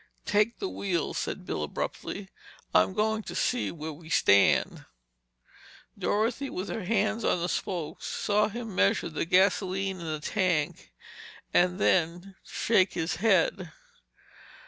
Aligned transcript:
"Take 0.25 0.57
the 0.57 0.67
wheel!" 0.67 1.13
said 1.13 1.45
Bill 1.45 1.61
abruptly. 1.61 2.29
"I'm 2.73 2.95
going 2.95 3.21
to 3.21 3.35
see 3.35 3.69
where 3.71 3.93
we 3.93 4.09
stand." 4.09 4.85
Dorothy, 5.95 6.49
with 6.49 6.69
her 6.69 6.85
hands 6.85 7.23
on 7.23 7.39
the 7.39 7.47
spokes, 7.47 8.07
saw 8.07 8.47
him 8.47 8.73
measure 8.73 9.09
the 9.09 9.25
gasoline 9.25 9.99
in 9.99 10.07
the 10.07 10.19
tank 10.19 10.91
and 11.53 11.77
then 11.77 12.33
shake 12.43 12.93
his 12.93 13.17
head. 13.17 13.71